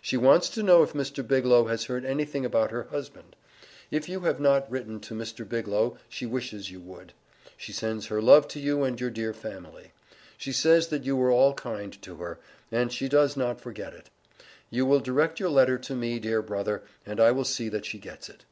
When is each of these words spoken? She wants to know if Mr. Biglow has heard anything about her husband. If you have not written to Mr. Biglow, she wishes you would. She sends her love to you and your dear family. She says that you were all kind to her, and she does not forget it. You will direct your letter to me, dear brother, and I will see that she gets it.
She 0.00 0.16
wants 0.16 0.48
to 0.50 0.62
know 0.62 0.84
if 0.84 0.92
Mr. 0.92 1.26
Biglow 1.26 1.64
has 1.64 1.86
heard 1.86 2.04
anything 2.04 2.44
about 2.44 2.70
her 2.70 2.84
husband. 2.92 3.34
If 3.90 4.08
you 4.08 4.20
have 4.20 4.38
not 4.38 4.70
written 4.70 5.00
to 5.00 5.14
Mr. 5.14 5.44
Biglow, 5.48 5.98
she 6.08 6.26
wishes 6.26 6.70
you 6.70 6.78
would. 6.80 7.12
She 7.56 7.72
sends 7.72 8.06
her 8.06 8.22
love 8.22 8.46
to 8.50 8.60
you 8.60 8.84
and 8.84 9.00
your 9.00 9.10
dear 9.10 9.32
family. 9.34 9.90
She 10.38 10.52
says 10.52 10.86
that 10.90 11.02
you 11.04 11.16
were 11.16 11.32
all 11.32 11.54
kind 11.54 11.92
to 12.02 12.14
her, 12.18 12.38
and 12.70 12.92
she 12.92 13.08
does 13.08 13.36
not 13.36 13.60
forget 13.60 13.92
it. 13.92 14.10
You 14.70 14.86
will 14.86 15.00
direct 15.00 15.40
your 15.40 15.50
letter 15.50 15.76
to 15.76 15.96
me, 15.96 16.20
dear 16.20 16.40
brother, 16.40 16.84
and 17.04 17.18
I 17.18 17.32
will 17.32 17.42
see 17.44 17.68
that 17.70 17.84
she 17.84 17.98
gets 17.98 18.28
it. 18.28 18.44